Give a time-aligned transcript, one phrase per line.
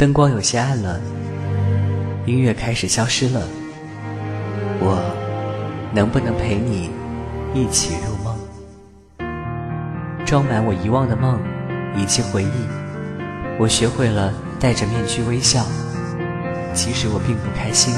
[0.00, 0.98] 灯光有些暗了，
[2.24, 3.42] 音乐开始消失了。
[4.80, 4.98] 我
[5.92, 6.88] 能不能陪你
[7.52, 8.34] 一起入梦？
[10.24, 11.38] 装满我遗忘的梦
[11.94, 13.58] 以及回忆。
[13.58, 15.66] 我学会了戴着面具微笑，
[16.72, 17.94] 其实我并不开心。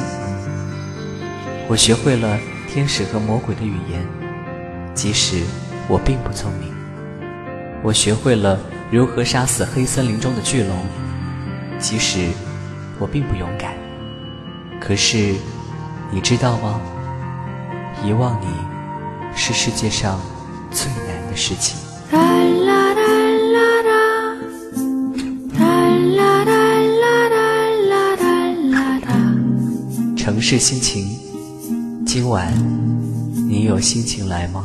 [1.68, 4.04] 我学会了天使和魔鬼的语言，
[4.92, 5.44] 即使
[5.86, 6.74] 我并不聪明。
[7.80, 8.58] 我学会了
[8.90, 10.76] 如何杀死黑森林中的巨龙，
[11.82, 12.30] 即使
[12.98, 13.74] 我并不勇敢。
[14.80, 15.34] 可是，
[16.12, 16.80] 你知道吗？
[18.04, 18.46] 遗忘你
[19.36, 20.18] 是世界上
[20.70, 21.76] 最难的事情。
[30.16, 31.06] 城市心情，
[32.06, 32.52] 今晚
[33.48, 34.64] 你有心情来吗？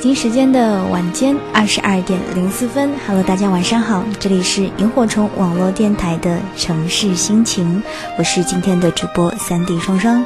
[0.00, 7.82] 北京时间的晚间二十二点零四分，Hello，大家晚上好，这里是萤火虫网络电台的城市心情，
[8.16, 10.24] 我是今天的主播三 D 双双，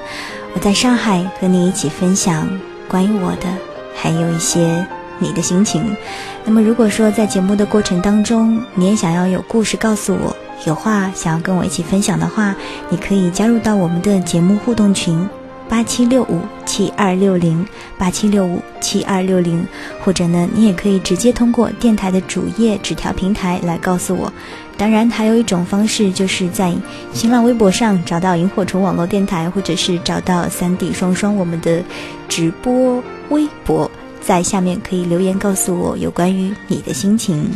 [0.55, 2.49] 我在上海和你一起分享
[2.87, 3.49] 关于我的，
[3.97, 4.87] 还有一些
[5.19, 5.97] 你的心情。
[6.45, 10.37] 那么如果说在节目的过程当中，你也想要有故事告诉我，
[10.69, 12.55] 有话想要跟我一起分享的话，
[12.91, 15.29] 你可以加入到我们的节目互动群。
[15.67, 17.67] 八七六五七二六零，
[17.99, 19.67] 八七六五七二六零，
[20.03, 24.33] 或者呢，你也可以直接通过电台的主页纸条平台来告诉我。
[24.77, 26.75] 当然，还有一种方式，就是在
[27.13, 31.81] 新浪微博上找到萤火虫网络电台，或者是找到三 D 双双我们的
[32.29, 33.89] 直播微博，
[34.21, 37.49] 在下面可以留言告诉我有关于你的心情。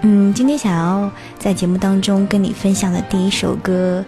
[0.00, 4.02] 嗯，今天想要在节目当中跟你分享的第一首歌，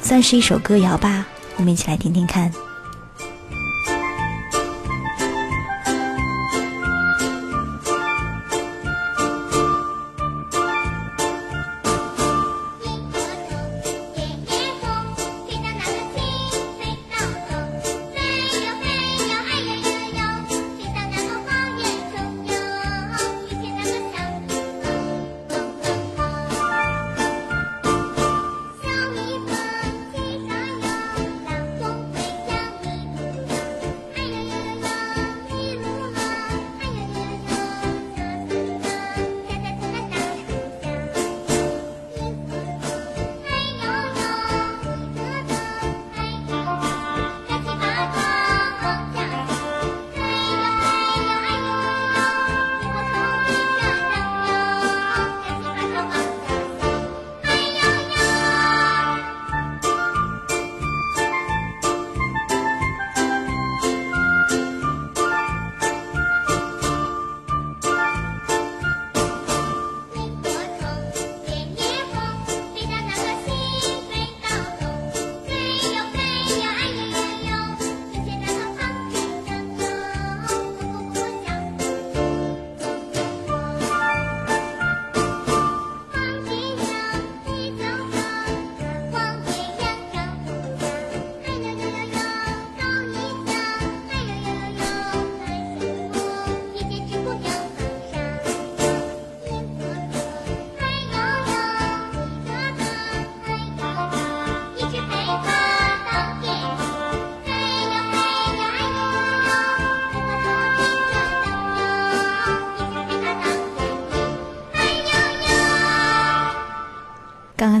[0.00, 1.26] 算是一首歌谣吧。
[1.56, 2.52] 我们一起来听听看。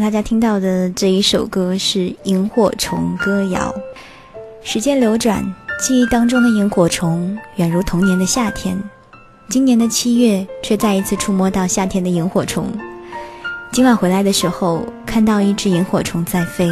[0.02, 3.72] 大家听到的这一首歌是《萤火虫歌谣》。
[4.68, 8.76] 时间流转，记忆当中的萤火虫远如童年的夏天。
[9.48, 12.66] 今年的七月，却再一次触摸到夏天的萤火虫。
[13.70, 16.68] 今晚回来的时候，看到一只萤火虫在飞。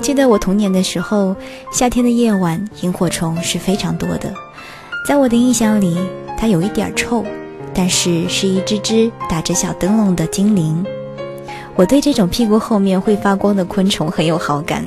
[0.00, 1.36] 记得我童年的时候，
[1.70, 4.34] 夏天的夜晚，萤火虫是非常多的。
[5.06, 5.96] 在我的印象里，
[6.36, 7.24] 它有一点臭，
[7.72, 10.84] 但是是一只只打着小灯笼的精灵。
[11.76, 14.84] 我对这种屁股后面会发光的昆虫很有好感，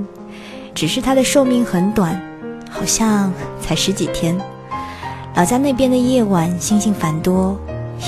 [0.74, 2.20] 只是它的寿命很短，
[2.70, 3.32] 好像
[3.62, 4.40] 才十几天。
[5.36, 7.60] 老家那边的夜晚星星繁多，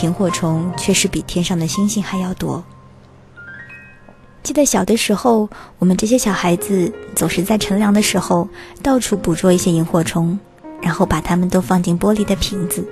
[0.01, 2.63] 萤火虫却是比天上的星星还要多。
[4.41, 8.47] 记得小的时候，我们这些小孩子总是在乘凉的时候
[8.81, 10.39] 到处捕捉一些萤火虫，
[10.81, 12.87] 然后把它们都放进玻璃的瓶子，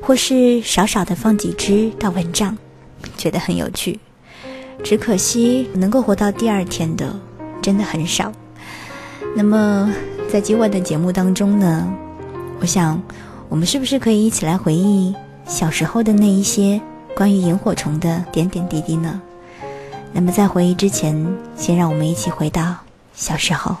[0.00, 2.56] 或是少少的放几只到蚊帐，
[3.16, 3.98] 觉得很有趣。
[4.82, 7.14] 只可惜能够活到第二天的
[7.62, 8.32] 真的很少。
[9.36, 9.92] 那么，
[10.28, 11.92] 在今晚的节目当中呢，
[12.60, 13.00] 我想，
[13.48, 15.14] 我们是不是可以一起来回忆
[15.46, 16.80] 小时候的那一些
[17.16, 19.20] 关于萤火虫的点点滴滴呢？
[20.12, 21.14] 那么，在回忆之前，
[21.56, 22.76] 先让我们一起回到
[23.14, 23.76] 小时候。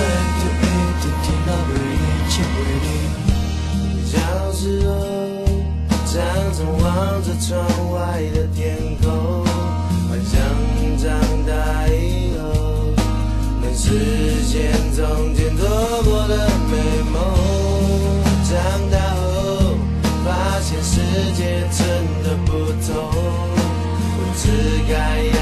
[0.00, 0.04] 抬
[0.40, 0.64] 头一
[1.00, 2.56] 抬头，听到回忆起回
[2.86, 2.88] 忆。
[4.06, 4.12] 小
[4.52, 4.90] 时候，
[6.06, 6.12] 常
[6.54, 6.84] 常望
[7.22, 7.48] 着窗
[7.92, 7.98] 外
[8.34, 8.58] 的天
[9.02, 9.04] 空，
[10.08, 10.32] 幻想
[10.96, 11.04] 长
[11.46, 11.52] 大
[11.88, 11.92] 以
[12.38, 12.42] 后
[13.62, 15.62] 能实现从前做
[16.04, 16.32] 过的
[16.70, 16.72] 美
[17.10, 17.14] 梦。
[18.48, 18.50] 长
[18.90, 19.76] 大后，
[20.24, 20.28] 发
[20.60, 20.94] 现世
[21.34, 21.78] 界真
[22.24, 22.50] 的不
[22.86, 22.94] 同，
[24.16, 24.42] 我只
[24.92, 25.39] 敢。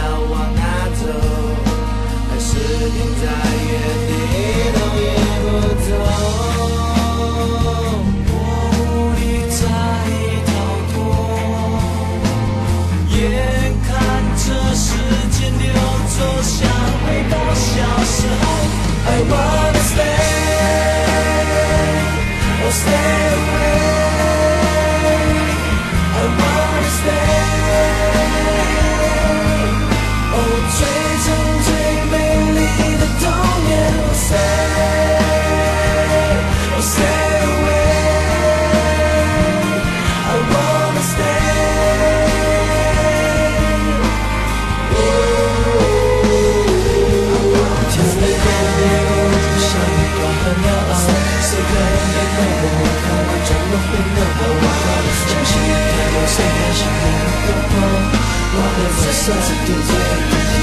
[59.28, 59.92] 三次顶天，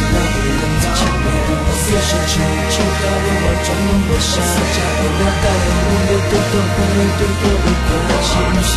[0.09, 1.25] 我不忍再强辩。
[1.29, 2.41] 我越是求，
[2.73, 4.41] 求到我中都落下。
[4.41, 7.93] 两，带我无忧，对对不对，对对不对，
[8.25, 8.73] 心。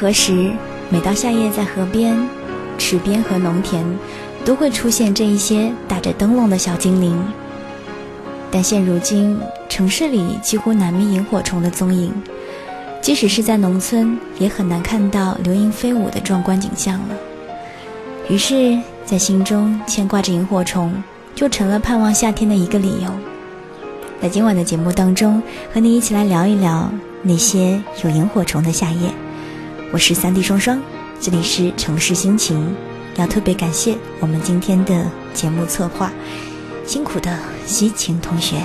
[0.00, 0.50] 何时，
[0.88, 2.16] 每到夏夜，在河边、
[2.78, 3.84] 池边和农田，
[4.46, 7.22] 都会出现这一些打着灯笼的小精灵。
[8.50, 9.38] 但现如今，
[9.68, 12.10] 城市里几乎难觅萤火虫的踪影，
[13.02, 17.14] 即使是在农村，也很难看到流萤飞舞的壮观景象了。
[18.30, 20.94] 于是，在心中牵挂着萤火虫，
[21.34, 23.10] 就成了盼望夏天的一个理由。
[24.22, 25.42] 在今晚的节目当中，
[25.74, 26.90] 和你一起来聊一聊
[27.20, 29.10] 那些有萤火虫的夏夜。
[29.92, 30.80] 我是三 D 双双，
[31.20, 32.72] 这里是城市心情，
[33.16, 35.04] 要特别感谢我们今天的
[35.34, 36.12] 节目策划。
[36.86, 38.62] 辛苦的西晴同学。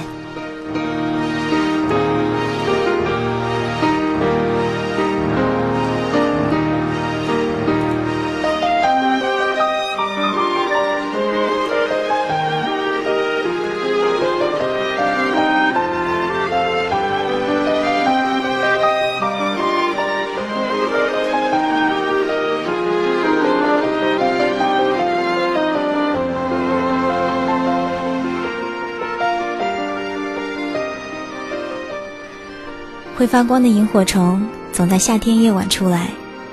[33.25, 36.09] 会发光的萤火虫总在夏天夜晚出来，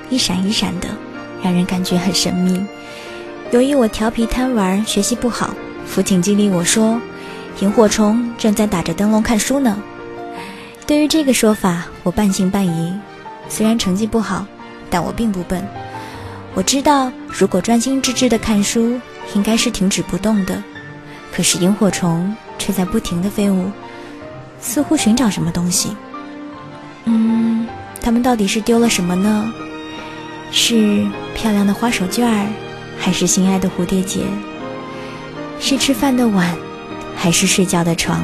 [0.09, 0.89] 一闪一闪的，
[1.43, 2.65] 让人感觉很神秘。
[3.51, 6.99] 由于我调皮贪玩，学习不好，父亲激励我说
[7.61, 9.77] ：“萤火虫正在打着灯笼看书呢。”
[10.89, 12.99] 对于这个说法，我半信半疑。
[13.51, 14.47] 虽然成绩不好，
[14.89, 15.63] 但我并不笨。
[16.55, 18.99] 我知道，如果专心致志地看书，
[19.35, 20.63] 应该是停止不动的。
[21.35, 23.71] 可是萤火虫却在不停地飞舞，
[24.59, 25.95] 似乎寻找什么东西。
[27.05, 27.67] 嗯，
[28.01, 29.53] 他们到底是丢了什么呢？
[30.51, 32.47] 是漂亮的花手绢儿，
[32.99, 34.21] 还是心爱的蝴蝶结？
[35.59, 36.57] 是吃饭的碗，
[37.17, 38.21] 还是睡觉的床？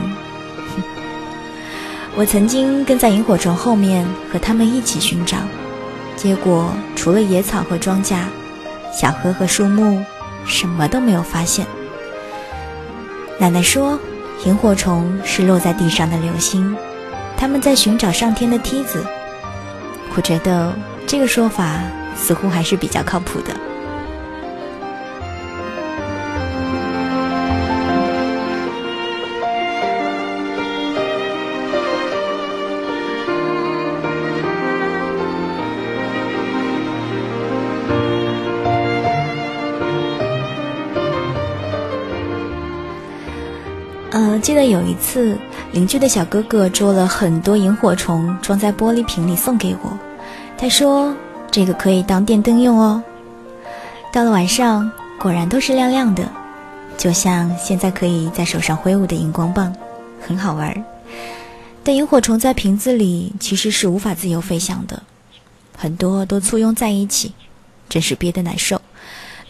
[2.15, 5.39] 我曾经跟在萤火虫后面，和他们一起寻找，
[6.17, 8.17] 结果除了野草和庄稼、
[8.93, 10.05] 小河和树木，
[10.45, 11.67] 什么都没有发现。
[13.39, 13.99] 奶奶说，
[14.45, 16.77] 萤火虫是落在地上的流星。
[17.39, 19.07] 他们在寻找上天的梯子，
[20.17, 20.77] 我觉得
[21.07, 21.81] 这个说法
[22.17, 23.55] 似乎还是比较靠谱的。
[44.39, 45.39] 记得有一次。
[45.73, 49.99] 邻居的小哥哥捉了很多萤火虫，装在玻璃瓶里送给我。
[50.57, 51.15] 他说
[51.53, 53.03] ：“这个可以当电灯用哦。”
[54.11, 54.91] 到了晚上，
[55.21, 56.27] 果然都是亮亮的，
[56.97, 59.71] 就像现在可以在手上挥舞的荧光棒，
[60.27, 60.85] 很好玩。
[61.85, 65.03] 但萤火虫在瓶子里其实是无法自由飞翔的，
[65.77, 67.35] 很多都簇拥在一起，
[67.91, 68.81] 真是憋得难受，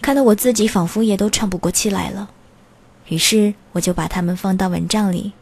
[0.03, 2.29] 看得我自己仿佛也都喘不过气来了。
[3.09, 5.33] 于是我就把它们放到蚊帐里。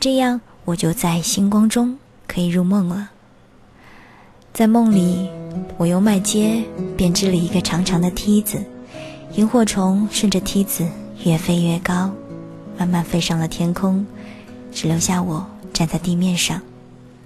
[0.00, 3.10] 这样，我就在星光中可以入梦了。
[4.52, 5.28] 在梦里，
[5.76, 6.64] 我用麦秸
[6.96, 8.64] 编织了一个长长的梯子，
[9.34, 10.86] 萤火虫顺着梯子
[11.24, 12.10] 越飞越高，
[12.78, 14.06] 慢慢飞上了天空，
[14.72, 16.60] 只留下我站在地面上，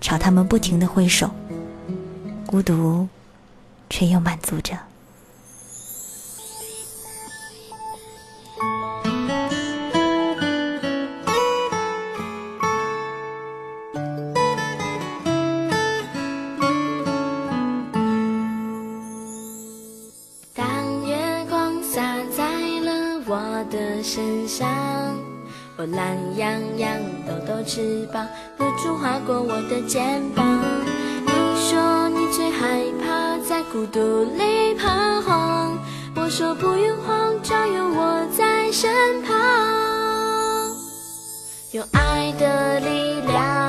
[0.01, 1.31] 朝他们不停的挥手，
[2.47, 3.07] 孤独，
[3.91, 4.88] 却又满足着。
[25.81, 26.91] 我懒洋洋，
[27.25, 28.27] 抖抖翅膀，
[28.59, 30.45] 露珠划过我的肩膀。
[31.25, 35.79] 你说你最害怕在孤独里彷徨，
[36.17, 39.37] 我说不用慌，只有我在身旁。
[41.71, 43.68] 有爱的力量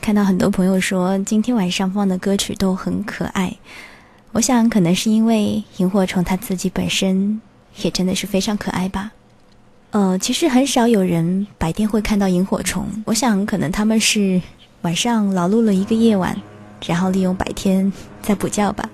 [0.00, 3.54] 看到很多朋友说今天晚上放的歌曲都很可爱，
[4.32, 7.40] 我想可能是因为萤火虫它自己本身
[7.82, 9.12] 也真的是非常可爱吧。
[9.90, 14.40] 呃，其实很少有人白天会看到萤火虫，我想可能他们是
[14.82, 16.34] 晚上劳碌了一个夜晚，
[16.86, 18.88] 然后利用白天再补觉吧。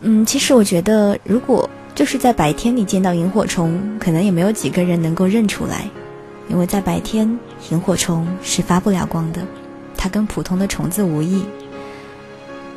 [0.00, 5.86] 嗯，其实我觉得如果就是在白天你见到萤火虫，可能也没有几个人能够认出来，
[6.48, 7.28] 因为在白天
[7.70, 9.42] 萤火虫是发不了光的。
[9.96, 11.44] 它跟普通的虫子无异，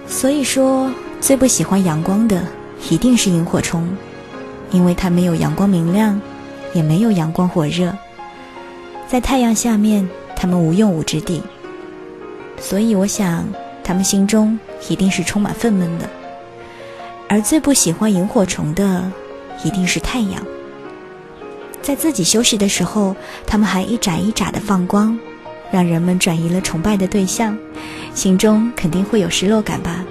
[0.08, 2.44] 所以说最不喜欢阳光的
[2.90, 3.88] 一定是萤火虫，
[4.72, 6.20] 因为它没有阳光明亮，
[6.74, 7.94] 也没有阳光火热，
[9.08, 11.42] 在太阳下面它们无用武之地，
[12.60, 13.48] 所以我想
[13.84, 16.10] 它们心中一定是充满愤懑的。
[17.28, 19.12] 而最不喜欢萤火虫的
[19.64, 20.42] 一定是太阳，
[21.82, 25.20] 在自己休息的时候，它们还一眨一眨的放光。
[25.72, 27.58] 让人们转移了崇拜的对象，
[28.14, 30.04] 心中肯定会有失落感吧。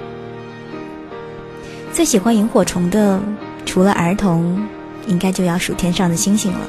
[1.93, 3.21] 最喜欢萤火虫的，
[3.67, 4.65] 除了儿童，
[5.07, 6.61] 应该就要数天上的星星了。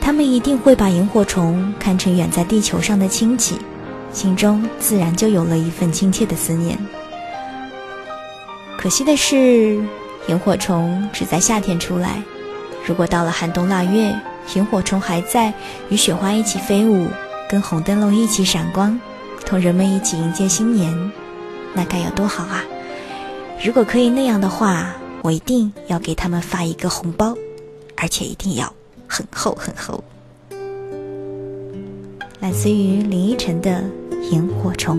[0.00, 3.58] 他们一定会把萤火虫看成远在地球上的亲戚，
[4.12, 6.78] 心中自然就有了一份亲切的思念。
[8.76, 9.80] 可惜的是，
[10.28, 12.22] 萤火虫只在夏天出来。
[12.84, 14.14] 如果到了寒冬腊月，
[14.54, 15.52] 萤火虫还在
[15.88, 17.08] 与雪花一起飞舞。
[17.48, 18.98] 跟红灯笼一起闪光，
[19.44, 21.12] 同人们一起迎接新年，
[21.74, 22.64] 那该有多好啊！
[23.64, 27.34] 如果可以那样的话，我一定要给他们发一个红包，
[27.96, 28.72] 而且一定要
[29.06, 30.02] 很厚很厚。
[32.40, 33.82] 来自于林依晨的
[34.30, 34.98] 《萤火虫》。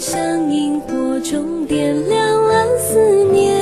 [0.00, 2.98] 像萤火虫点亮了思
[3.34, 3.54] 念，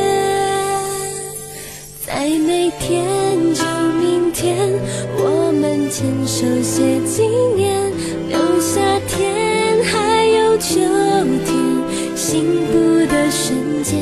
[2.07, 3.65] 在每天就
[4.01, 4.71] 明天。
[5.17, 7.91] 我们牵手写纪念，
[8.29, 10.79] 留夏天还有秋
[11.45, 13.99] 天，幸福的瞬间。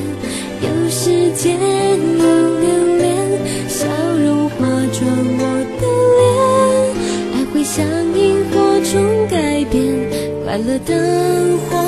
[0.60, 1.58] 有时间
[2.18, 2.24] 有
[2.60, 2.66] 留
[2.98, 3.86] 恋，笑
[4.22, 4.56] 容化
[4.92, 5.42] 妆我
[5.80, 5.84] 的
[6.18, 6.22] 脸，
[7.32, 7.82] 爱会像
[8.14, 9.82] 萤火虫改变，
[10.44, 11.85] 快乐灯火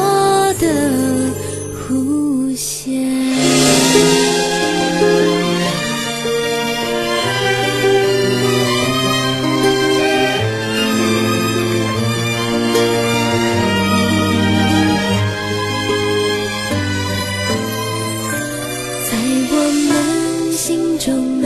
[20.68, 21.37] 心中。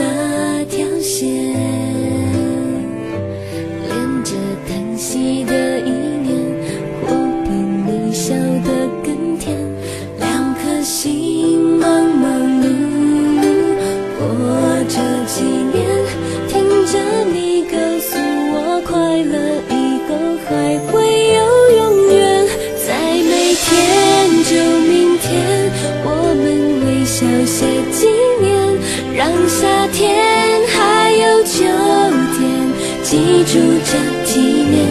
[33.13, 34.89] 记住这几年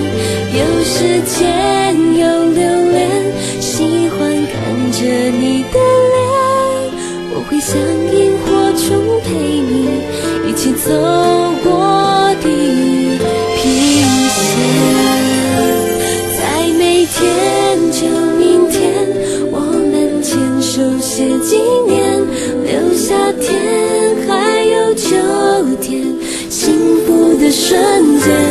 [0.53, 3.09] 有时间有留恋
[3.59, 5.79] 喜欢看着你的
[6.13, 6.21] 脸
[7.33, 7.75] 我会像
[8.13, 11.20] 萤火虫陪你一起走。
[27.71, 28.50] 瞬间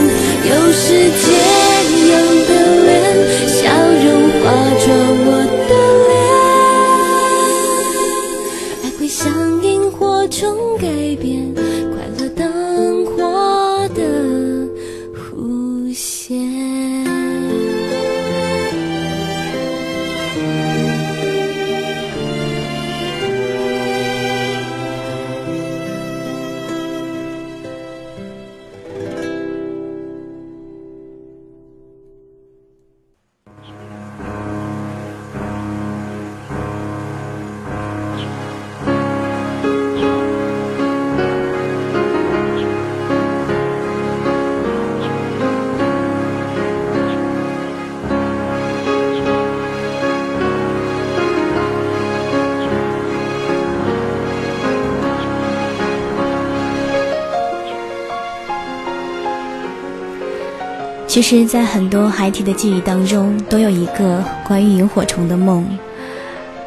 [61.11, 65.67] 其实，在很多孩提的记忆当中，都有一个关于萤火虫的梦，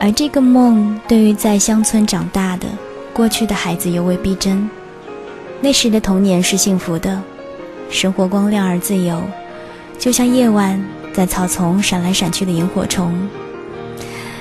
[0.01, 2.67] 而这个梦对于在乡村长大的
[3.13, 4.69] 过去的孩子尤为逼真。
[5.61, 7.23] 那时的童年是幸福的，
[7.89, 9.23] 生活光亮而自由，
[9.97, 10.77] 就像夜晚
[11.13, 13.17] 在草丛闪来闪去的萤火虫。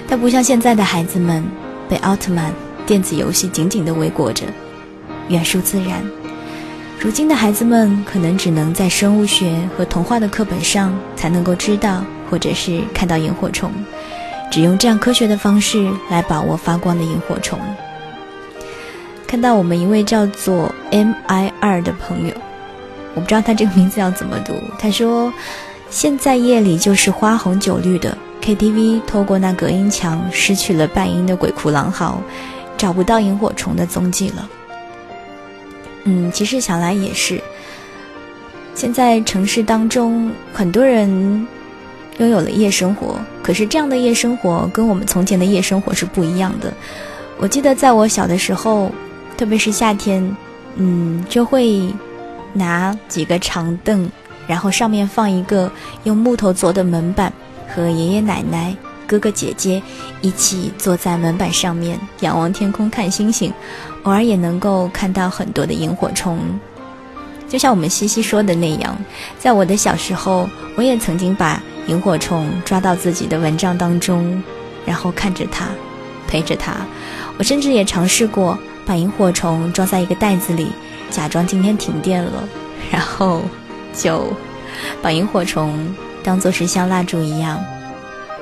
[0.09, 1.45] 它不像现在的孩子们
[1.88, 2.53] 被奥特曼
[2.85, 4.47] 电子游戏紧紧地围裹着，
[5.29, 6.03] 远疏自然。
[7.03, 13.73] 如今的孩子们可能只能在生物学和童话的课本上才能够知道，或者是看到萤火虫，
[14.53, 17.59] 只用这样科学的方式来把握发光的萤火虫。
[19.27, 22.35] 看到我们一位叫做 MIR 的朋友，
[23.17, 24.53] 我不知道他这个名字要怎么读。
[24.79, 25.33] 他说
[25.91, 32.23] ：“现在夜里就是花红酒绿的 KTV，透过那隔音墙失去了半音的鬼哭狼嚎，
[32.79, 34.49] 找不到萤火虫的踪迹了。”
[36.05, 37.41] 嗯，其实想来也是。
[38.75, 41.09] 现在城市当中，很多人
[42.19, 46.73] 拥有了夜生活，可是这样的夜生活跟我们从前的夜生活是不一样的。
[47.38, 48.91] 我记得在我小的时候，
[49.37, 50.37] 特别是夏天，
[50.77, 51.93] 嗯，就会
[52.53, 54.09] 拿几个长凳，
[54.47, 55.71] 然后上面放一个
[56.05, 57.33] 用木头做的门板，
[57.69, 58.75] 和爷爷奶奶、
[59.12, 59.83] 哥哥姐姐
[60.22, 63.53] 一起坐在门板上面，仰望天空看星星。
[64.05, 66.38] 偶尔也能够看到很多的萤火虫，
[67.46, 68.96] 就像我们西西说的那样，
[69.38, 74.42] 在我的小时候，我也曾经把萤火虫抓到自己的蚊帐当中，
[74.87, 75.66] 然后看着它，
[76.27, 76.72] 陪着它。
[77.37, 80.68] 我甚至也尝试过把萤火虫装在一个袋子里，
[81.11, 82.48] 假装今天停电了，
[82.90, 83.42] 然后
[83.92, 84.33] 就
[85.03, 85.94] 把萤火虫
[86.25, 87.62] 当做是像蜡烛一样。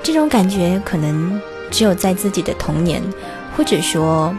[0.02, 3.02] 这种感觉可能只有在自己的童年，
[3.56, 4.34] 或者说。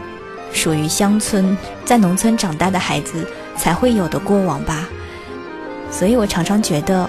[0.54, 4.86] 属于乡村，在农村长大的孩子才会有的过往吧，
[5.90, 7.08] 所以我常常觉得，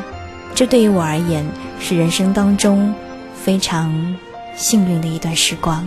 [0.56, 1.46] 这对于我而言
[1.78, 2.96] 是人生当中
[3.36, 4.16] 非常
[4.56, 5.86] 幸运的一段时光。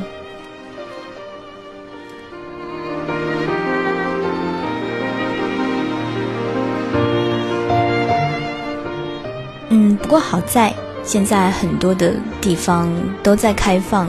[9.70, 10.74] 嗯，不过好在
[11.06, 12.92] 现在很多的地方
[13.22, 14.08] 都在开放，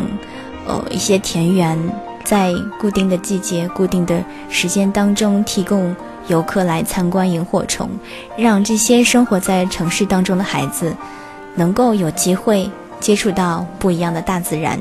[0.65, 1.77] 呃，一些田园。
[2.25, 5.95] 在固定的季节、固定的时间当中，提供
[6.27, 7.89] 游客来参观萤火虫，
[8.35, 10.93] 让这些生活在城市当中的孩子
[11.55, 14.77] 能够有机会接触到不一样的大自然，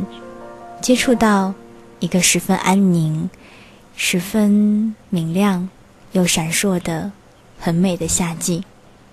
[0.81, 1.55] 接触到
[2.01, 3.31] 一个十分安宁、
[3.95, 5.69] 十分明亮
[6.11, 7.13] 又闪烁的
[7.61, 8.65] 很美的夏季。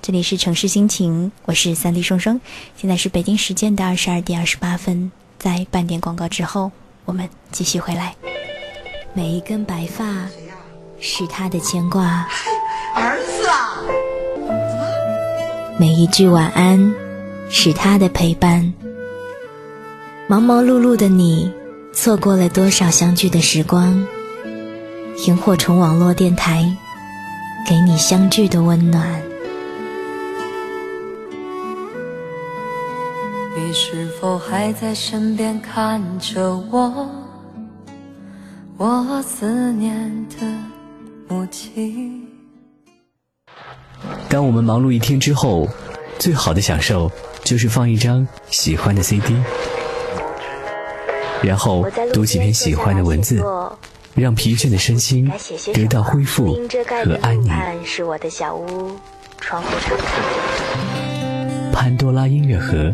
[0.06, 2.42] 这里是城市心情，我是三 D 双双，
[2.76, 6.70] 现在是北京时间的二十二点二十八分，在半点广告之后。
[7.06, 8.14] 我们继续回来。
[9.14, 10.28] 每一根白发
[11.00, 12.28] 是他的牵挂，
[12.94, 13.80] 儿子啊！
[15.80, 16.94] 每一句晚安
[17.50, 18.74] 是他的陪伴。
[20.28, 21.50] 忙忙碌碌的你，
[21.94, 24.06] 错过了多少相聚的时光？
[25.28, 26.70] 萤火虫网络电台，
[27.66, 29.24] 给你相聚的温暖。
[33.74, 37.10] 你是否还在身边看着我？
[38.78, 40.46] 我思念的
[41.28, 42.24] 母亲。
[44.30, 45.68] 当我们忙碌一天之后，
[46.20, 47.12] 最好的享受
[47.44, 49.36] 就是放一张喜欢的 CD，
[51.42, 51.84] 然后
[52.14, 53.44] 读几篇喜欢的文字，
[54.14, 55.28] 让疲倦的身心
[55.74, 56.54] 得到恢复
[57.04, 57.52] 和安宁。
[61.74, 62.94] 潘多拉音乐盒。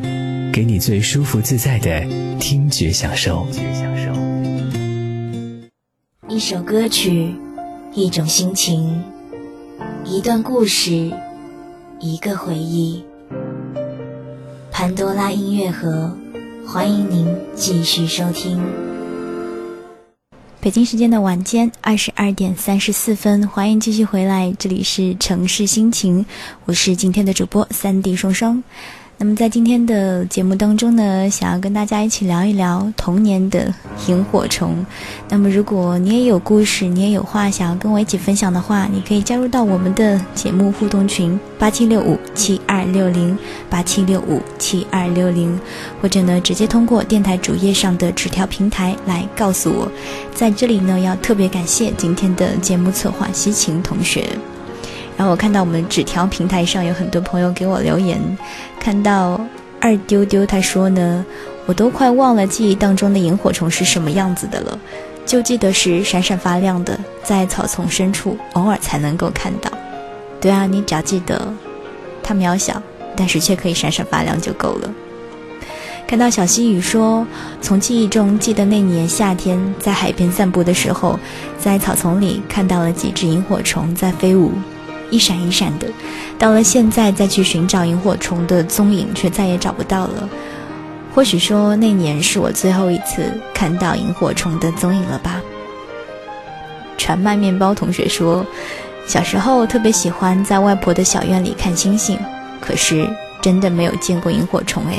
[0.51, 2.03] 给你最舒服自在的
[2.39, 3.45] 听觉享受。
[6.27, 7.33] 一首歌曲，
[7.93, 9.03] 一种心情，
[10.05, 11.11] 一段故事，
[11.99, 13.03] 一个回忆。
[14.71, 16.17] 潘多拉音乐盒，
[16.65, 18.59] 欢迎您继续收听。
[20.61, 26.25] 北京时间的晚间二十二点三十四分，欢迎继续回来，这里是城市心情，
[26.65, 28.63] 我是今天的主播三 D 双双。
[29.21, 33.71] 那么在今天的节目当中呢，想要跟大家一起聊一聊童年的
[34.07, 34.85] 萤火虫。
[35.27, 43.37] 那么如果你也有故事，你也有话想要跟我一起分享的话，你可以加入到我们的节目互动群八七六五七二六零
[43.69, 45.59] 八七六五七二六零，
[46.01, 49.91] 或者呢直接通过电台主页上的纸条平台来告诉我。
[50.33, 54.29] 在这里呢，要特别感谢今天的节目策划西晴同学。
[55.19, 58.17] 然后我看到我们纸条平台上有很多朋友给我留言，
[58.79, 59.37] 看到
[59.81, 61.25] 二丢丢他说呢，
[61.65, 64.79] 我都快忘了记忆当中的萤火虫是什么样子的了，
[65.25, 69.69] 就记得是闪闪发亮的，在草丛深处偶尔才能够看到。
[70.39, 71.53] 对啊，你只要记得，
[72.23, 72.81] 它渺小，
[73.13, 74.89] 但是却可以闪闪发亮就够了。
[76.07, 77.27] 看到小溪雨说，
[77.61, 81.19] 从记忆中记得那年夏天在海边散步的时候，
[81.59, 84.53] 在草丛里看到了几只萤火虫在飞舞，
[85.09, 85.87] 一闪一闪的。
[86.37, 90.29] 到了现在再去寻找萤火虫的踪影，却再也找不到了。
[91.13, 95.41] 或许说那年是我最后一次看到萤火虫的踪影了吧。
[96.97, 98.45] 传麦面包同学说，
[99.07, 102.17] 小时候特别喜欢在外婆的小院里看星星，
[102.61, 103.09] 可是
[103.41, 104.95] 真的没有见过萤火虫哎。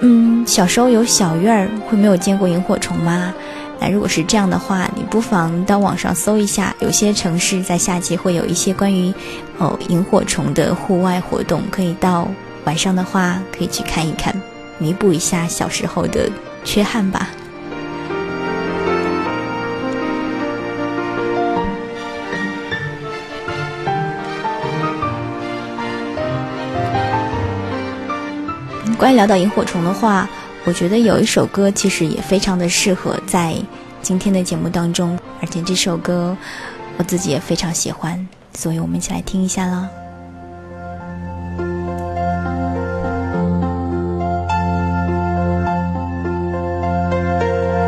[0.00, 3.32] 嗯，小时候有小院儿，会没有见过萤火虫吗？
[3.80, 9.14] 那如果是这样的话，你不妨到网上搜一下，有些城市在夏季会有一些关于
[9.58, 12.28] 哦萤火虫的户外活动，可以到
[12.64, 14.34] 晚上的话可以去看一看，
[14.78, 16.28] 弥补一下小时候的
[16.64, 17.28] 缺憾吧。
[28.98, 30.28] 关于聊到萤火虫的话，
[30.68, 33.54] 我觉得有一首歌其实也非常的适合在
[34.02, 36.36] 今天的节目当中，而且这首歌
[36.98, 39.88] 我自己也非常喜欢，所以我们一起来听一下啦。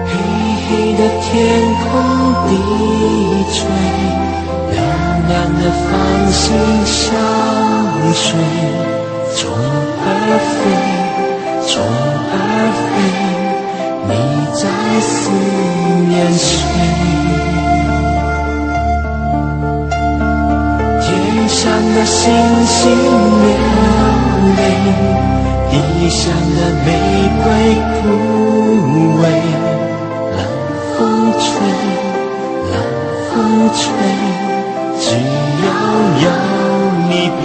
[0.07, 0.17] 黑
[0.65, 1.37] 黑的天
[1.85, 1.93] 空
[2.49, 2.57] 低
[3.53, 3.69] 垂，
[4.73, 7.13] 亮亮的繁星相
[8.15, 8.41] 随，
[9.37, 10.09] 虫儿
[10.57, 10.65] 飞。
[11.69, 11.85] 虫
[22.23, 22.29] 星
[22.67, 23.49] 星流
[24.55, 24.61] 泪，
[25.71, 25.73] 地
[26.11, 26.21] 上
[26.55, 26.89] 的玫
[27.43, 27.47] 瑰
[27.97, 27.99] 枯
[29.23, 29.25] 萎。
[30.37, 30.39] 冷
[30.99, 30.99] 风
[31.41, 31.49] 吹，
[32.73, 32.75] 冷
[33.31, 33.35] 风
[33.75, 33.81] 吹，
[35.01, 35.03] 只
[35.65, 35.67] 要
[36.21, 36.27] 有
[37.09, 37.43] 你陪。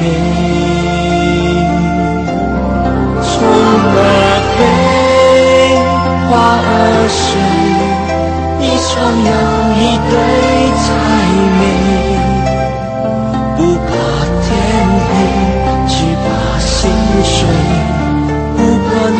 [3.23, 3.31] 虫
[3.95, 3.97] 儿
[4.57, 4.59] 飞，
[6.27, 6.29] 花
[6.67, 6.67] 儿
[7.07, 7.23] 睡，
[8.59, 9.31] 一双又
[9.79, 10.13] 一对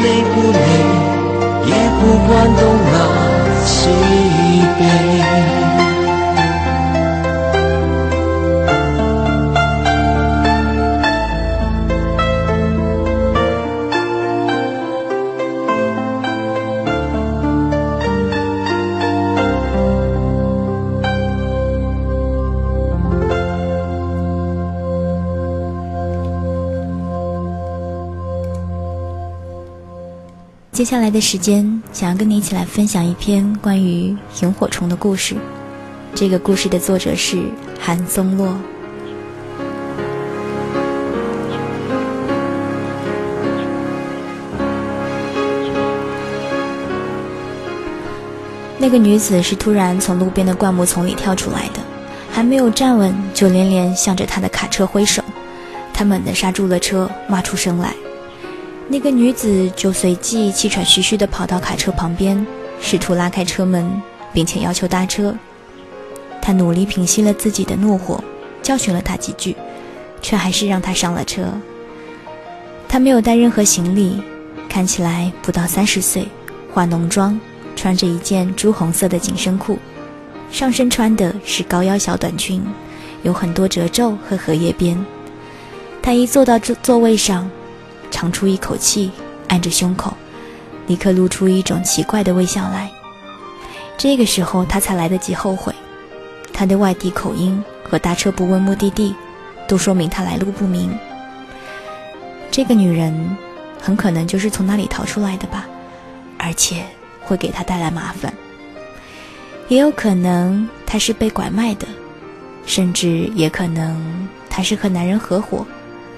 [0.06, 0.60] 累不累，
[1.66, 4.05] 也不管东南西。
[30.86, 35.36] 接下来的时间，想要跟你一起来分享一篇关于萤火虫的故事。
[36.14, 37.42] 这个故事的作者是
[37.80, 38.56] 韩松洛。
[48.78, 51.80] 那个女子是突然从路边的灌木丛里跳出来的，
[52.30, 55.24] 还没有站稳，就连连向着他的卡车挥手。
[55.92, 57.92] 他猛地刹住了车，骂出声来。
[58.88, 62.46] 那个女子就随即气喘吁吁地跑到卡车旁边，
[62.80, 63.90] 试图拉开车门，
[64.32, 65.36] 并且要求搭车。
[66.40, 68.24] 他努力平息了自己的怒火，
[68.62, 69.56] 教训了他几句，
[70.22, 71.48] 却还是让他上了车。
[72.88, 74.22] 他没有带任何行李，
[74.70, 76.28] 看起来不到三十岁，
[76.72, 77.40] 化浓妆，
[77.76, 79.80] 穿着一件朱红色的紧身裤，
[80.52, 82.64] 上身穿的是高腰小短裙，
[83.24, 84.96] 有很多褶皱和荷叶边。
[86.04, 87.50] 他一坐到座座位上。
[88.12, 89.12] 长出一口气，
[89.48, 90.14] 按着胸口，
[90.88, 92.90] 立刻露出一种奇怪的微笑来。
[93.98, 95.74] 这个时候，他才来得及后悔，
[96.52, 99.16] 他的外地口音和搭车不问目的地，
[99.68, 100.98] 都说明他来路不明。
[102.52, 103.38] 这个女人
[103.82, 105.66] 很可能就是从那里逃出来的吧，
[106.38, 106.86] 而且
[107.22, 108.34] 会给他带来麻烦。
[109.68, 111.88] 也有可能她是被拐卖的，
[112.66, 115.66] 甚至也可能她是和男人合伙，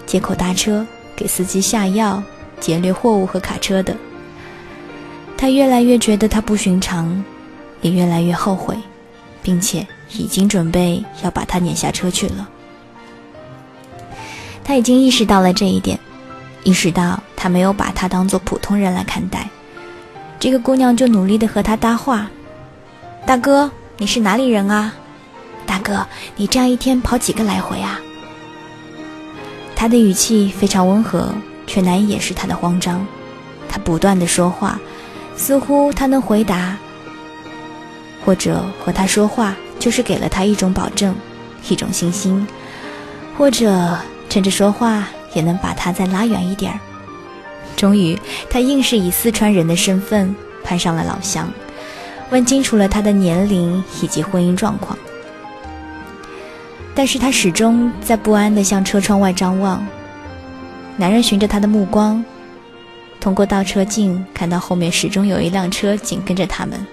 [0.06, 0.86] 借口搭车。
[1.18, 2.22] 给司机下药、
[2.60, 3.98] 劫掠货物和卡车的，
[5.36, 7.24] 他越来越觉得他不寻常，
[7.82, 8.78] 也越来越后悔，
[9.42, 12.48] 并且已经准备要把他撵下车去了。
[14.64, 16.00] 他已经意识到了这一点，
[16.64, 19.50] 意识到他没有把他当做普通人来看待。
[20.40, 22.30] 这个姑娘就努力的和他搭话
[23.26, 24.94] ：“大哥，你是哪里人啊？
[25.66, 28.00] 大哥，你这样一天跑几个来回啊？”
[29.80, 31.32] 他的语气非常温和，
[31.68, 33.06] 却难以掩饰他的慌张。
[33.70, 34.80] 他不断的说话，
[35.36, 36.76] 似乎他能回答，
[38.26, 41.14] 或者和他说话就是给了他一种保证，
[41.70, 42.48] 一种信心，
[43.38, 43.96] 或者
[44.28, 46.80] 趁着说话也能把他再拉远一点儿。
[47.76, 51.48] 终于，他硬是以四川人的身份攀上了老乡，
[52.32, 54.98] 问清楚了他的年龄以及婚姻状况。
[56.98, 59.86] 但是他始终在不安地向车窗外张望。
[60.96, 62.26] 男人循着他的目光，
[63.20, 66.84] 通过倒车镜看到后面始终有一辆车紧跟着他们，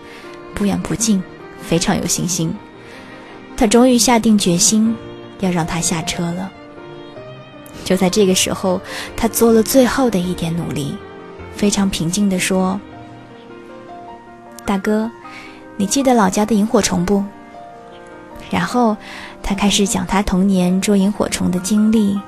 [0.55, 1.23] 不远不近，
[1.59, 2.55] 非常有信心。
[3.57, 4.95] 他终于下定决心
[5.41, 6.53] 要让他下车了。
[7.83, 8.79] 就在这个时候，
[9.17, 10.95] 他做了最后的一点努力，
[11.57, 12.79] 非常平静地说
[14.67, 15.11] ：“大哥，
[15.79, 17.25] 你记得老家的萤火虫不？”
[18.53, 18.95] 然后。
[19.47, 22.19] 他开始讲他童年捉萤火虫的经历，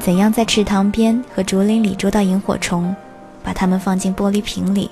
[0.00, 2.94] 怎样在池塘边和竹林里捉到萤火虫，
[3.44, 4.90] 把它们放进玻璃瓶里，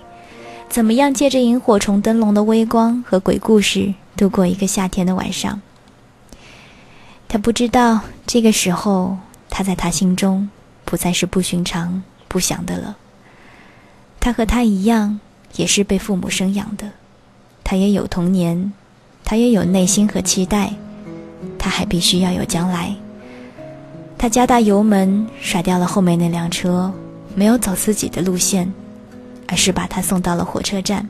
[0.69, 5.61] 怎么样借着萤火虫灯笼的微光和鬼故事度过一个夏天的晚上。
[7.27, 9.19] 他不知道这个时候，
[9.51, 10.49] 他在他心中
[10.85, 12.97] 不再是不寻常、不祥的了。
[14.21, 15.19] 他和他一样，
[15.57, 16.93] 也是被父母生养的，
[17.65, 18.73] 他也有童年，
[19.25, 20.73] 他也有内心和期待。
[21.65, 22.95] 他还必须要有将来。
[24.19, 26.93] 他加大油门，甩掉了后面那辆车，
[27.35, 28.71] 没有走自己的路线，
[29.49, 31.09] 而是把他送到了火车站。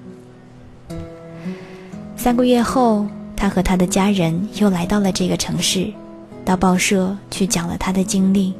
[2.16, 5.92] 三个月后，他和他的家人又来到了这个城市，
[6.44, 8.54] 到报社去讲了他的经历，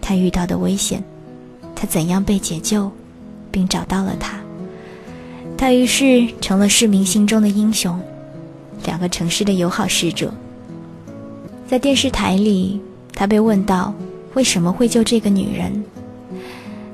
[0.00, 1.04] 他遇到的危险，
[1.74, 2.90] 他怎样被解救，
[3.50, 4.38] 并找到了他。
[5.58, 8.00] 他于是成了市民心中的英雄，
[8.86, 10.32] 两个城市的友好使者。
[11.68, 12.80] 在电视台里，
[13.12, 13.92] 他被问到
[14.34, 15.84] 为什么会救这个女人。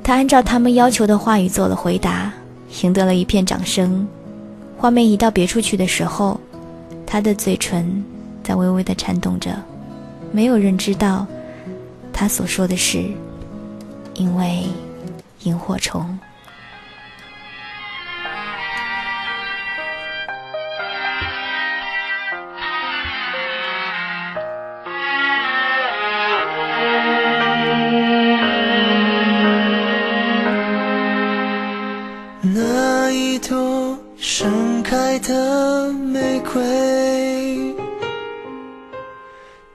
[0.03, 2.33] 他按照他们要求的话语做了回答，
[2.83, 4.07] 赢得了一片掌声。
[4.79, 6.41] 画面移到别处去的时候，
[7.07, 8.03] 他的嘴唇
[8.43, 9.55] 在微微的颤动着。
[10.33, 11.27] 没有人知道，
[12.13, 13.05] 他所说的是
[14.15, 14.65] 因为
[15.43, 16.19] 萤火虫。
[32.95, 37.75] 那一朵盛开的玫瑰，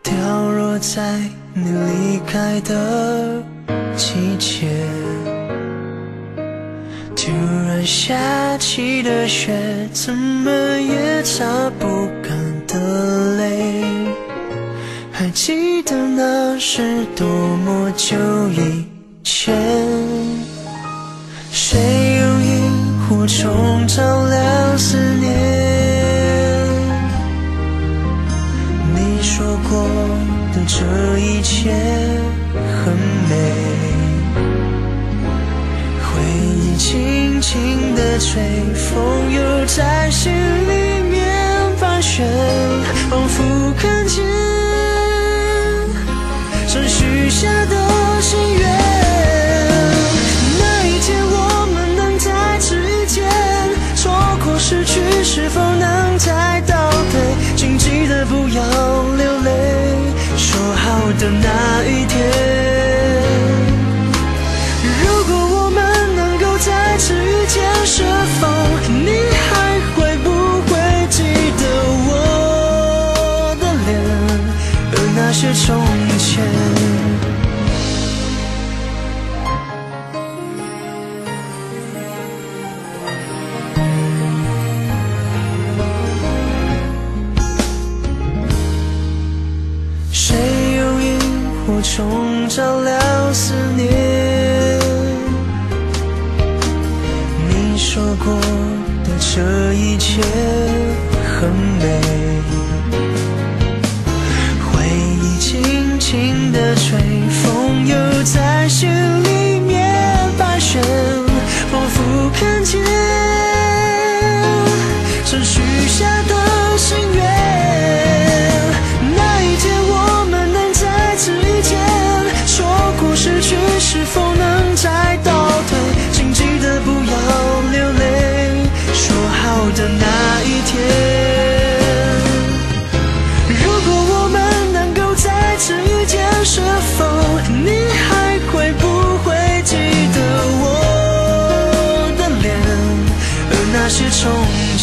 [0.04, 0.14] 掉
[0.52, 1.20] 落在
[1.52, 3.44] 你离开的
[3.96, 4.68] 季节。
[7.16, 7.32] 突
[7.68, 9.52] 然下起的雪，
[9.92, 12.38] 怎么也擦不干
[12.68, 13.84] 的泪。
[15.12, 17.28] 还记得那是多
[17.66, 18.16] 么久
[18.50, 18.86] 以
[19.24, 19.56] 前，
[21.52, 22.07] 谁。
[23.88, 25.32] 照亮思念？
[28.94, 29.88] 你说过
[30.54, 31.74] 的这一切。
[32.84, 32.96] 很
[33.30, 33.36] 美，
[36.00, 38.42] 回忆轻轻的吹，
[38.74, 41.20] 风又在心里面
[41.80, 42.26] 盘旋，
[43.10, 43.44] 仿佛
[90.28, 90.36] 谁
[90.76, 91.18] 用萤
[91.66, 94.78] 火虫照亮思念？
[97.48, 98.36] 你说过
[99.06, 100.22] 的这一切
[101.40, 101.50] 很
[101.80, 102.02] 美，
[104.66, 104.86] 回
[105.22, 107.00] 忆轻轻的吹，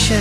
[0.07, 0.17] 那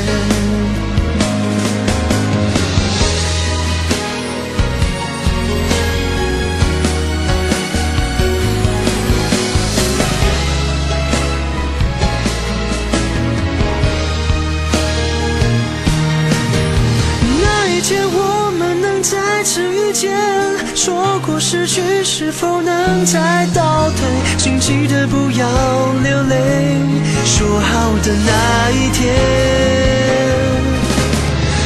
[17.68, 20.18] 一天我们能再次遇见
[20.74, 23.98] 说过失去是否能再倒退
[24.38, 25.46] 请记得不要
[26.02, 27.13] 流泪。
[27.44, 29.14] 说好的那一天，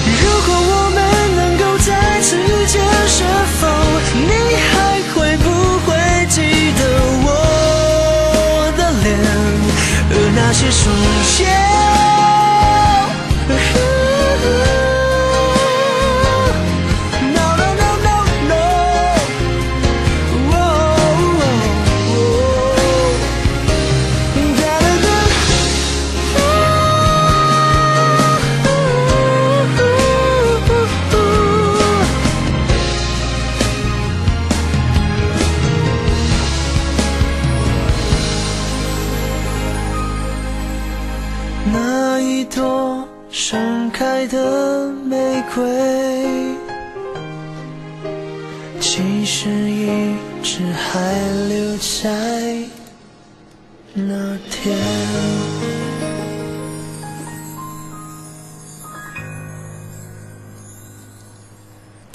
[0.07, 0.97] 如果我们
[1.36, 3.23] 能够再次遇见，是
[3.61, 3.67] 否
[4.15, 4.32] 你
[4.71, 4.73] 还
[5.13, 5.45] 会不
[5.86, 5.93] 会
[6.30, 6.41] 记
[6.80, 6.82] 得
[7.25, 7.28] 我
[8.75, 9.05] 的脸
[10.09, 10.84] 而那些瞬
[11.38, 11.45] 间？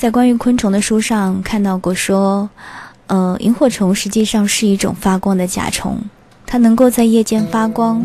[0.02, 2.50] 在关于昆虫的书上看到过，说，
[3.06, 5.96] 呃，萤火虫实际上是一种发光的甲虫，
[6.44, 8.04] 它能够在夜间发光，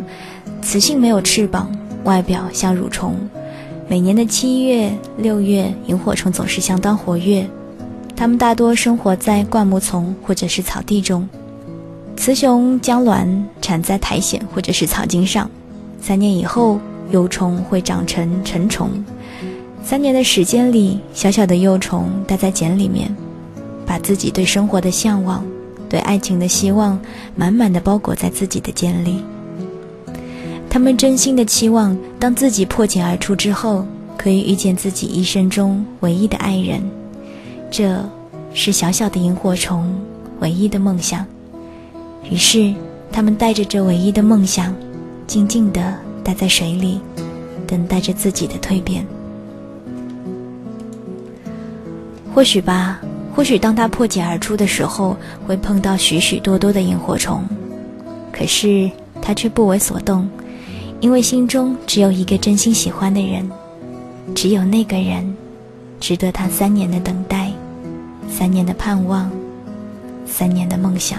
[0.61, 3.15] 雌性没有翅膀，外表像蠕虫。
[3.87, 7.49] 每年的七月、六月，萤火虫总是相当活跃。
[8.15, 11.27] 它们大多生活在灌木丛或者是草地中，
[12.15, 13.27] 雌雄将卵
[13.59, 15.49] 产在苔藓或者是草茎上，
[15.99, 16.79] 三年以后，
[17.09, 19.03] 幼虫会长成成虫。
[19.89, 23.09] 三年的时间里，小小的幼虫待在茧里面，
[23.85, 25.45] 把自己对生活的向往、
[25.87, 26.99] 对爱情的希望，
[27.37, 29.23] 满满的包裹在自己的茧里。
[30.69, 33.85] 他们真心的期望，当自己破茧而出之后，
[34.17, 36.81] 可以遇见自己一生中唯一的爱人。
[37.71, 38.03] 这，
[38.53, 39.95] 是小小的萤火虫
[40.41, 41.25] 唯一的梦想。
[42.29, 42.73] 于是，
[43.09, 44.75] 他们带着这唯一的梦想，
[45.25, 46.99] 静静地待在水里，
[47.65, 49.07] 等待着自己的蜕变。
[52.37, 53.01] 或许吧，
[53.35, 55.17] 或许当他破茧而出的时候，
[55.47, 57.43] 会碰到许许多多的萤火虫，
[58.31, 60.29] 可是他却不为所动，
[60.99, 63.49] 因为心中只有一个真心喜欢的人，
[64.35, 65.35] 只有那个人，
[65.99, 67.51] 值得他三年的等待，
[68.29, 69.31] 三年的盼望，
[70.27, 71.17] 三年的梦想。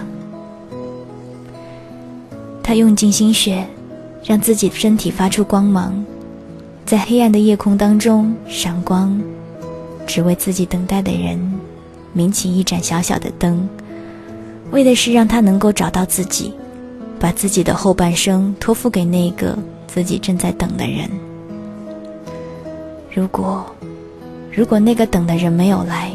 [2.62, 3.66] 他用尽心血，
[4.24, 6.00] 让自己的身体发出光芒，
[6.86, 9.20] 在黑暗的夜空当中闪光。
[10.08, 11.38] 只为自己等待的人，
[12.14, 13.68] 明起一盏小小的灯，
[14.70, 16.54] 为的是让他能够找到自己，
[17.20, 19.56] 把自己的后半生托付给那个
[19.86, 21.08] 自己正在等的人。
[23.14, 23.64] 如果，
[24.50, 26.10] 如果那个等的人没有来，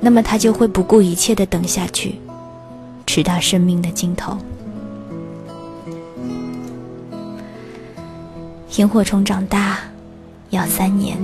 [0.00, 2.16] 那么他就会不顾一切的等下去，
[3.06, 4.36] 直到生命的尽头。
[8.78, 9.78] 萤火虫长大
[10.50, 11.16] 要三年。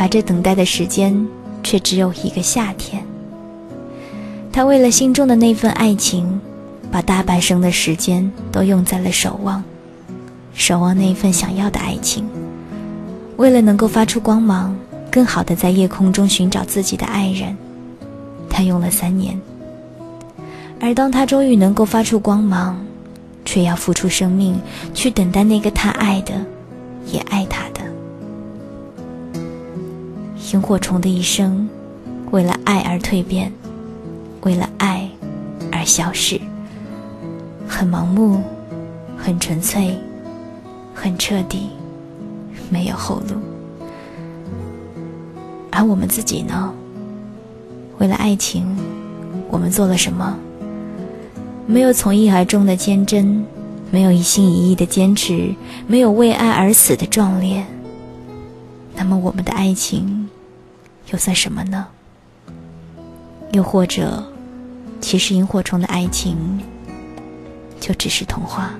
[0.00, 1.14] 而这等待的时间
[1.62, 3.04] 却只有一个夏天。
[4.50, 6.40] 他为了心中的那份爱情，
[6.90, 9.62] 把大半生的时间都用在了守望，
[10.54, 12.26] 守望那份想要的爱情。
[13.36, 14.74] 为了能够发出光芒，
[15.10, 17.54] 更好的在夜空中寻找自己的爱人，
[18.48, 19.38] 他用了三年。
[20.80, 22.80] 而当他终于能够发出光芒，
[23.44, 24.58] 却要付出生命
[24.94, 26.32] 去等待那个他爱的，
[27.06, 27.44] 也爱
[30.52, 31.68] 萤火虫的一生，
[32.32, 33.52] 为了爱而蜕变，
[34.42, 35.08] 为了爱
[35.70, 36.40] 而消逝，
[37.68, 38.42] 很盲目，
[39.16, 39.96] 很纯粹，
[40.92, 41.68] 很彻底，
[42.68, 43.36] 没有后路。
[45.70, 46.74] 而我们自己呢？
[47.98, 48.76] 为了爱情，
[49.50, 50.36] 我们做了什么？
[51.64, 53.44] 没有从一而终的坚贞，
[53.92, 55.54] 没有一心一意的坚持，
[55.86, 57.64] 没有为爱而死的壮烈。
[58.96, 60.19] 那么，我们的爱情？
[61.12, 61.86] 又算什么呢？
[63.52, 64.22] 又或者，
[65.00, 66.60] 其实萤火虫的爱情
[67.80, 68.70] 就只是童话。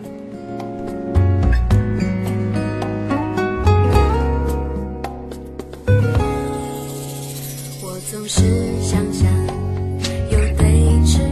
[7.82, 9.28] 我总是想象。
[10.30, 11.29] 不让。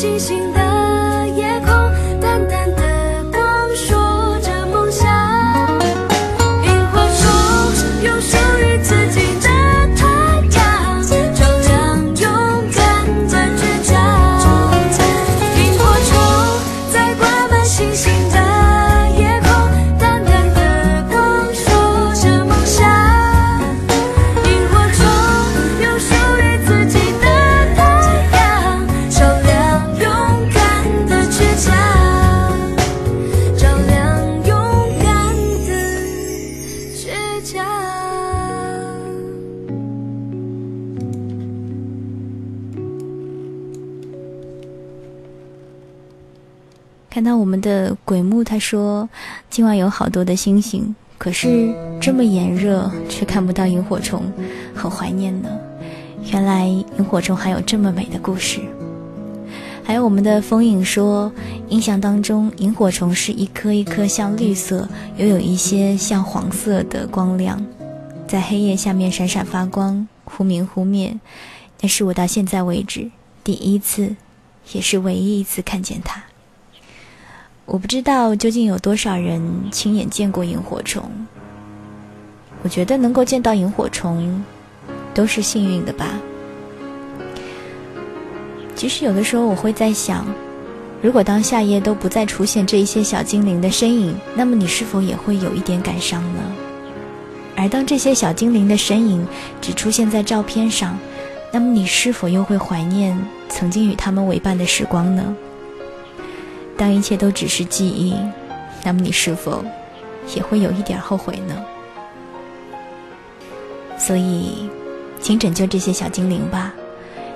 [0.00, 0.59] 星星的
[47.50, 49.08] 我们的鬼木，他说
[49.50, 54.22] 今晚有好多的星星，可是这么炎热，却看不到萤火虫，
[54.72, 55.48] 很怀念呢。
[56.30, 58.60] 原来萤火虫还有这么美的故事。
[59.82, 61.32] 还有我们的风影说，
[61.70, 67.60] 印象当中萤火虫是一颗一颗像绿色，又有一些像黄色的光亮，
[68.28, 71.18] 在黑夜下面闪闪发光，忽明忽灭。
[71.80, 73.10] 那是我到现在为止
[73.42, 74.14] 第一次，
[74.72, 76.22] 也是唯一一次看见它。
[77.70, 79.40] 我不知道究竟有多少人
[79.70, 81.08] 亲眼见过萤火虫。
[82.64, 84.42] 我觉得能够见到萤火虫，
[85.14, 86.18] 都是幸运的吧。
[88.74, 90.26] 其实有的时候我会在想，
[91.00, 96.40] 如果当夏夜都不再出现这一些小精灵的身影，那么你是否也会有一点感伤呢？
[97.54, 99.24] 而当这些小精灵的身影
[99.60, 100.98] 只出现在照片上，
[101.52, 103.16] 那么你是否又会怀念
[103.48, 105.36] 曾经与他们为伴的时光呢？
[106.80, 108.16] 当一切都只是记忆，
[108.82, 109.62] 那么你是否
[110.34, 111.54] 也会有一点后悔呢？
[113.98, 114.66] 所以，
[115.20, 116.72] 请拯救这些小精灵吧。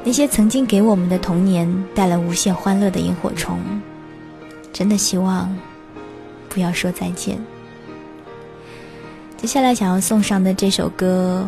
[0.03, 3.59] 那些曾经给我们的童年带来无限欢乐的萤火虫，
[4.73, 5.55] 真的希望
[6.49, 7.39] 不要说再见。
[9.37, 11.47] 接下来想要送上的这首歌，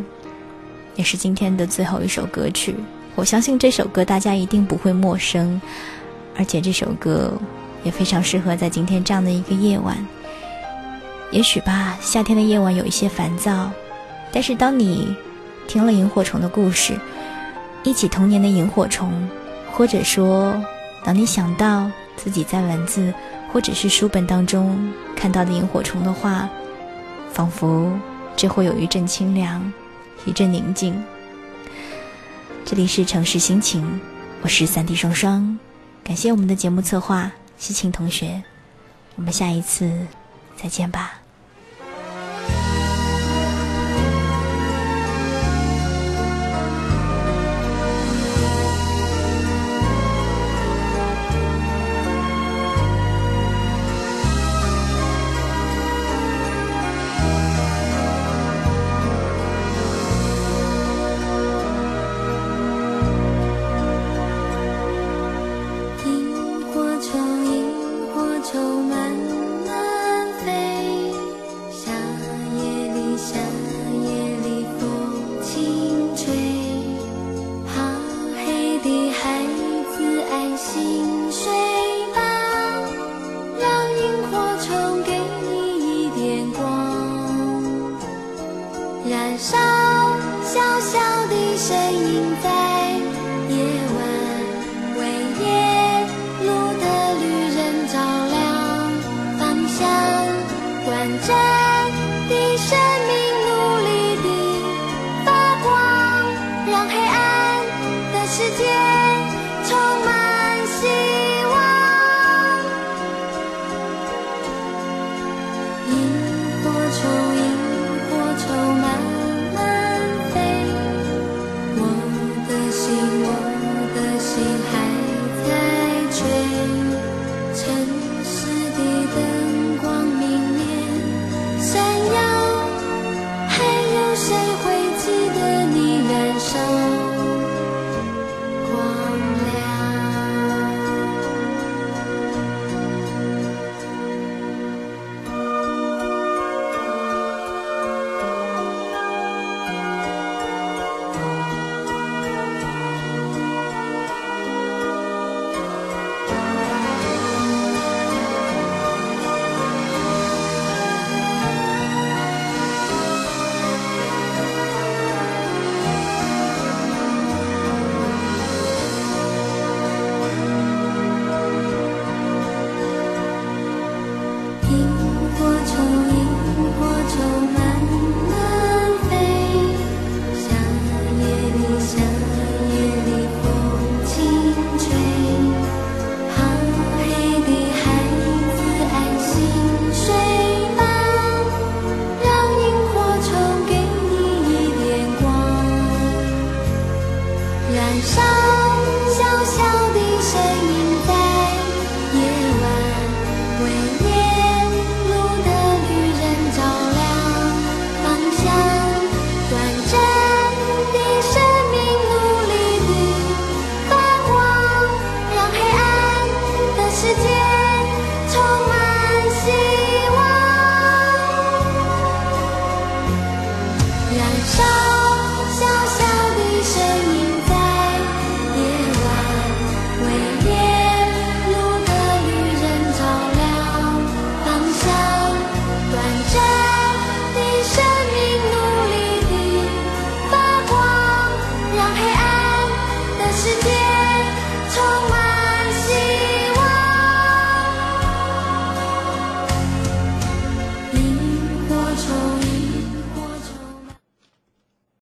[0.96, 2.74] 也是今天的最后一首歌曲。
[3.14, 5.58] 我相信这首歌大家一定不会陌生，
[6.36, 7.32] 而且这首歌
[7.86, 9.96] 也非常适合在今天这样的一个夜晚。
[11.30, 13.70] 也许吧，夏天的夜晚有一些烦躁，
[14.32, 15.16] 但是当你
[15.68, 16.98] 听了萤火虫的故事。
[17.84, 19.12] 一起童年的萤火虫，
[19.70, 20.60] 或者说，
[21.04, 23.14] 当你想到自己在文字
[23.52, 26.48] 或者是书本当中看到的萤火虫的话，
[27.32, 27.96] 仿佛
[28.34, 29.72] 这会有一阵清凉，
[30.24, 31.00] 一阵宁静。
[32.64, 34.00] 这里是城市心情，
[34.42, 35.56] 我是三 D 双双，
[36.02, 38.42] 感谢我们的节目策划西晴同学，
[39.16, 40.06] 我们下一次
[40.56, 41.20] 再见吧。